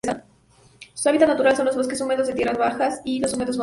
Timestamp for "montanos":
3.37-3.59